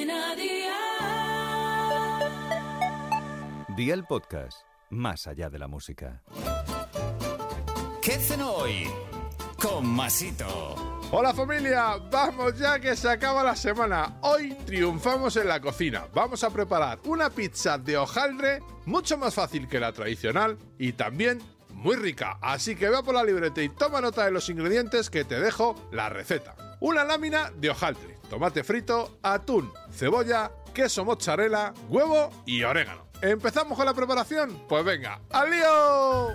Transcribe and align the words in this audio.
Cadena 0.00 0.34
Dial. 0.34 0.70
Día 3.76 3.94
el 3.94 4.04
podcast, 4.04 4.62
más 4.88 5.26
allá 5.26 5.50
de 5.50 5.58
la 5.58 5.68
música. 5.68 6.22
¿Qué 8.00 8.14
hacen 8.14 8.40
hoy? 8.40 8.88
Con 9.60 9.86
Masito. 9.86 10.74
Hola 11.12 11.34
familia, 11.34 11.96
vamos 12.10 12.58
ya 12.58 12.78
que 12.78 12.96
se 12.96 13.10
acaba 13.10 13.42
la 13.42 13.54
semana. 13.54 14.16
Hoy 14.22 14.54
triunfamos 14.64 15.36
en 15.36 15.48
la 15.48 15.60
cocina. 15.60 16.06
Vamos 16.14 16.44
a 16.44 16.50
preparar 16.50 17.00
una 17.04 17.28
pizza 17.28 17.76
de 17.76 17.98
hojaldre 17.98 18.60
mucho 18.86 19.18
más 19.18 19.34
fácil 19.34 19.68
que 19.68 19.80
la 19.80 19.92
tradicional 19.92 20.56
y 20.78 20.92
también 20.94 21.40
muy 21.74 21.96
rica. 21.96 22.38
Así 22.40 22.74
que 22.74 22.88
ve 22.88 23.02
por 23.02 23.14
la 23.14 23.24
libreta 23.24 23.60
y 23.62 23.68
toma 23.68 24.00
nota 24.00 24.24
de 24.24 24.30
los 24.30 24.48
ingredientes 24.48 25.10
que 25.10 25.24
te 25.24 25.38
dejo 25.40 25.74
la 25.92 26.08
receta. 26.08 26.69
Una 26.80 27.04
lámina 27.04 27.50
de 27.56 27.68
hojaldre, 27.68 28.16
tomate 28.30 28.64
frito, 28.64 29.18
atún, 29.22 29.70
cebolla, 29.92 30.50
queso 30.72 31.04
mozzarella, 31.04 31.74
huevo 31.90 32.30
y 32.46 32.62
orégano. 32.62 33.06
¿Empezamos 33.20 33.76
con 33.76 33.84
la 33.84 33.92
preparación? 33.92 34.62
Pues 34.66 34.82
venga, 34.82 35.20
¡al 35.30 35.50
lío! 35.50 36.28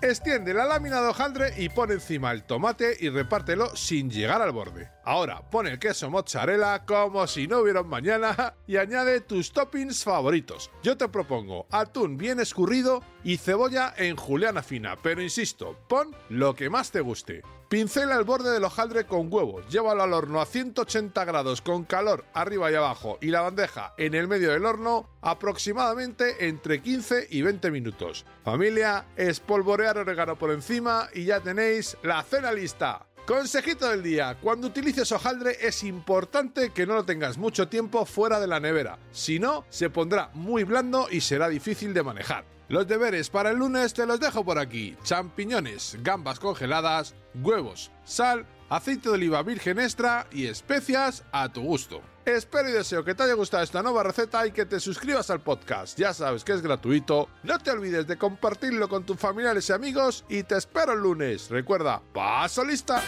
Extiende 0.00 0.54
la 0.54 0.64
lámina 0.64 1.02
de 1.02 1.08
hojaldre 1.08 1.54
y 1.58 1.68
pon 1.68 1.92
encima 1.92 2.32
el 2.32 2.42
tomate 2.44 2.96
y 2.98 3.10
repártelo 3.10 3.76
sin 3.76 4.10
llegar 4.10 4.40
al 4.40 4.52
borde. 4.52 4.90
Ahora 5.04 5.42
pon 5.50 5.66
el 5.66 5.78
queso 5.78 6.10
mozzarella 6.10 6.84
como 6.84 7.26
si 7.26 7.48
no 7.48 7.58
hubiera 7.58 7.82
mañana 7.82 8.54
y 8.66 8.76
añade 8.76 9.20
tus 9.20 9.52
toppings 9.52 10.04
favoritos. 10.04 10.70
Yo 10.82 10.96
te 10.96 11.08
propongo 11.08 11.66
atún 11.70 12.16
bien 12.16 12.38
escurrido 12.40 13.02
y 13.24 13.36
cebolla 13.36 13.94
en 13.96 14.16
juliana 14.16 14.62
fina, 14.62 14.96
pero 15.02 15.22
insisto, 15.22 15.76
pon 15.88 16.14
lo 16.28 16.54
que 16.54 16.70
más 16.70 16.90
te 16.90 17.00
guste. 17.00 17.42
Pincela 17.72 18.16
el 18.16 18.24
borde 18.24 18.50
del 18.50 18.64
hojaldre 18.64 19.06
con 19.06 19.32
huevo, 19.32 19.62
llévalo 19.68 20.02
al 20.02 20.12
horno 20.12 20.42
a 20.42 20.46
180 20.46 21.24
grados 21.24 21.62
con 21.62 21.84
calor 21.84 22.26
arriba 22.34 22.70
y 22.70 22.74
abajo 22.74 23.16
y 23.22 23.28
la 23.28 23.40
bandeja 23.40 23.94
en 23.96 24.14
el 24.14 24.28
medio 24.28 24.50
del 24.52 24.66
horno 24.66 25.08
aproximadamente 25.22 26.46
entre 26.48 26.82
15 26.82 27.28
y 27.30 27.40
20 27.40 27.70
minutos. 27.70 28.26
Familia, 28.44 29.06
espolvorear 29.16 29.96
orégano 29.96 30.36
por 30.36 30.50
encima 30.50 31.08
y 31.14 31.24
ya 31.24 31.40
tenéis 31.40 31.96
la 32.02 32.22
cena 32.22 32.52
lista. 32.52 33.06
Consejito 33.26 33.88
del 33.88 34.02
día, 34.02 34.36
cuando 34.40 34.66
utilices 34.66 35.12
hojaldre 35.12 35.56
es 35.60 35.84
importante 35.84 36.70
que 36.70 36.86
no 36.86 36.94
lo 36.94 37.04
tengas 37.04 37.38
mucho 37.38 37.68
tiempo 37.68 38.04
fuera 38.04 38.40
de 38.40 38.48
la 38.48 38.58
nevera, 38.58 38.98
si 39.12 39.38
no 39.38 39.64
se 39.68 39.90
pondrá 39.90 40.30
muy 40.34 40.64
blando 40.64 41.06
y 41.08 41.20
será 41.20 41.48
difícil 41.48 41.94
de 41.94 42.02
manejar. 42.02 42.44
Los 42.68 42.88
deberes 42.88 43.30
para 43.30 43.50
el 43.50 43.58
lunes 43.58 43.94
te 43.94 44.06
los 44.06 44.18
dejo 44.18 44.44
por 44.44 44.58
aquí. 44.58 44.96
Champiñones, 45.04 45.98
gambas 46.02 46.40
congeladas, 46.40 47.14
huevos, 47.34 47.92
sal, 48.04 48.44
aceite 48.76 49.08
de 49.08 49.14
oliva 49.14 49.42
virgen 49.42 49.78
extra 49.78 50.26
y 50.30 50.46
especias 50.46 51.24
a 51.32 51.52
tu 51.52 51.62
gusto. 51.62 52.00
Espero 52.24 52.68
y 52.68 52.72
deseo 52.72 53.04
que 53.04 53.14
te 53.14 53.24
haya 53.24 53.34
gustado 53.34 53.62
esta 53.62 53.82
nueva 53.82 54.02
receta 54.04 54.46
y 54.46 54.52
que 54.52 54.64
te 54.64 54.80
suscribas 54.80 55.28
al 55.30 55.40
podcast. 55.40 55.98
Ya 55.98 56.14
sabes 56.14 56.44
que 56.44 56.52
es 56.52 56.62
gratuito. 56.62 57.28
No 57.42 57.58
te 57.58 57.70
olvides 57.70 58.06
de 58.06 58.16
compartirlo 58.16 58.88
con 58.88 59.04
tus 59.04 59.18
familiares 59.18 59.68
y 59.68 59.72
amigos 59.72 60.24
y 60.28 60.44
te 60.44 60.56
espero 60.56 60.92
el 60.92 61.00
lunes. 61.00 61.50
Recuerda, 61.50 62.00
paso 62.12 62.64
lista. 62.64 63.02